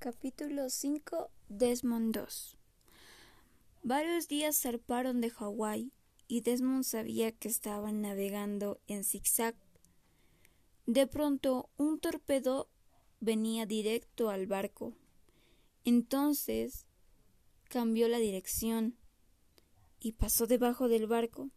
[0.00, 2.56] Capítulo 5 Desmond 2
[3.82, 5.90] Varios días zarparon de Hawái
[6.28, 9.56] y Desmond sabía que estaban navegando en zigzag.
[10.86, 12.68] De pronto un torpedo
[13.18, 14.94] venía directo al barco.
[15.84, 16.86] Entonces
[17.68, 18.96] cambió la dirección
[19.98, 21.50] y pasó debajo del barco.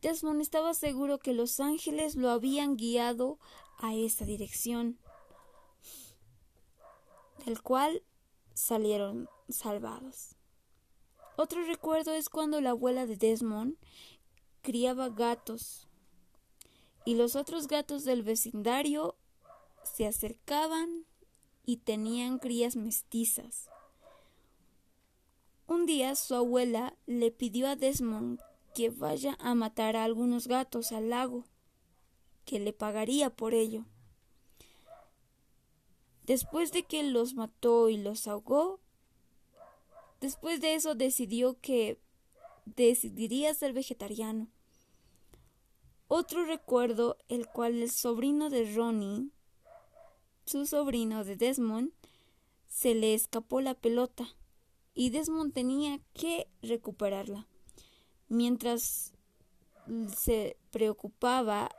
[0.00, 3.38] Desmond estaba seguro que los ángeles lo habían guiado
[3.76, 4.98] a esa dirección
[7.46, 8.02] del cual
[8.54, 10.34] salieron salvados.
[11.36, 13.76] Otro recuerdo es cuando la abuela de Desmond
[14.62, 15.86] criaba gatos
[17.04, 19.16] y los otros gatos del vecindario
[19.84, 21.06] se acercaban
[21.64, 23.70] y tenían crías mestizas.
[25.68, 28.40] Un día su abuela le pidió a Desmond
[28.74, 31.44] que vaya a matar a algunos gatos al lago,
[32.44, 33.84] que le pagaría por ello.
[36.26, 38.80] Después de que los mató y los ahogó,
[40.20, 42.00] después de eso decidió que
[42.64, 44.48] decidiría ser vegetariano.
[46.08, 49.30] Otro recuerdo, el cual el sobrino de Ronnie,
[50.46, 51.92] su sobrino de Desmond,
[52.66, 54.28] se le escapó la pelota
[54.94, 57.46] y Desmond tenía que recuperarla.
[58.28, 59.12] Mientras
[60.16, 61.70] se preocupaba,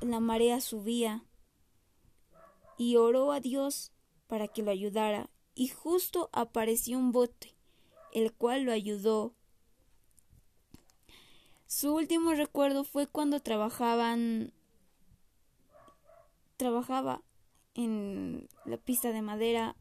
[0.00, 1.24] la marea subía
[2.82, 3.92] y oró a Dios
[4.26, 7.54] para que lo ayudara, y justo apareció un bote,
[8.12, 9.34] el cual lo ayudó.
[11.68, 14.52] Su último recuerdo fue cuando trabajaban
[16.56, 17.22] trabajaba
[17.74, 19.76] en la pista de madera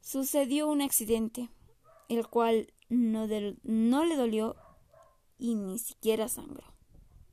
[0.00, 1.48] sucedió un accidente,
[2.08, 3.28] el cual no,
[3.62, 4.56] no le dolió
[5.38, 6.75] y ni siquiera sangró.